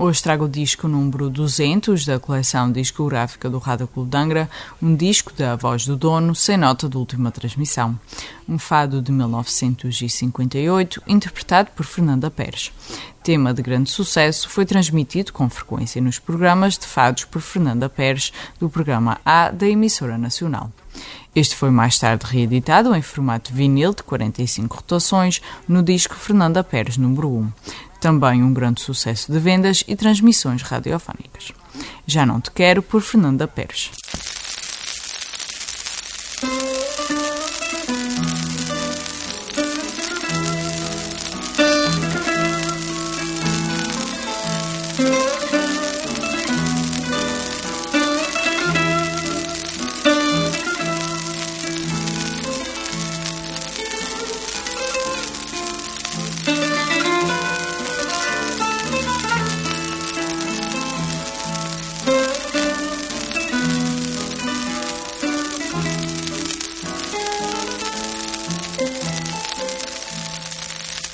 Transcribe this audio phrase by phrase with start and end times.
[0.00, 4.48] Hoje trago o disco número 200 da coleção discográfica do Rádio Clube de Angra,
[4.80, 7.98] um disco da voz do dono, sem nota de última transmissão.
[8.48, 12.70] Um fado de 1958, interpretado por Fernanda Pérez.
[13.24, 18.32] Tema de grande sucesso, foi transmitido com frequência nos programas de fados por Fernanda Pérez,
[18.60, 20.70] do programa A da emissora nacional.
[21.34, 26.96] Este foi mais tarde reeditado em formato vinil de 45 rotações no disco Fernanda Pérez
[26.96, 27.52] número 1
[28.00, 31.52] também um grande sucesso de vendas e transmissões radiofónicas.
[32.06, 33.90] Já Não Te Quero, por Fernanda Pérez.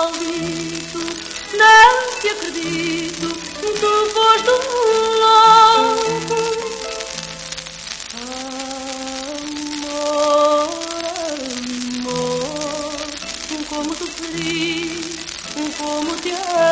[0.00, 0.98] maldito
[1.52, 3.28] Não te acredito
[3.80, 5.80] Tu foste um louco
[15.78, 16.69] como te amei.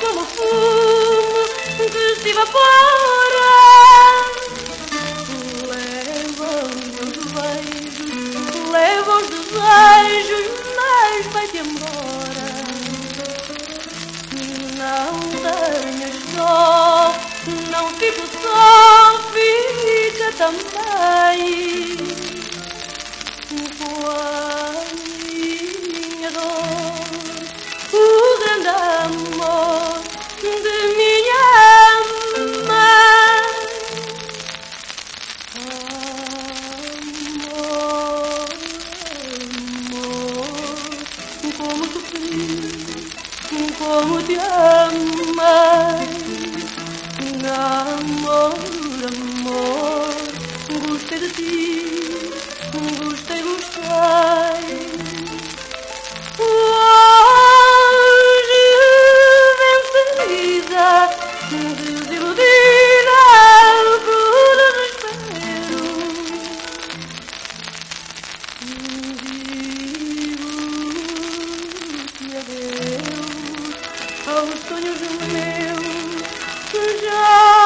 [0.00, 1.46] Como fumo
[1.90, 3.52] que se evapora.
[5.68, 6.48] Leva
[7.04, 10.46] os beijos, leva os desejos,
[10.76, 12.48] mas vai-te embora.
[14.76, 15.12] Não
[15.42, 17.14] tenhas dó,
[17.70, 21.96] não fico só, fica também.
[23.78, 24.55] Com
[74.26, 75.00] aos sonhos
[75.32, 76.22] meus
[76.70, 77.65] que já